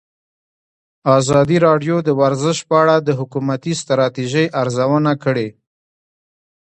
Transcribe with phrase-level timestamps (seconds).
[1.17, 5.47] ازادي راډیو د ورزش په اړه د حکومتي ستراتیژۍ ارزونه کړې.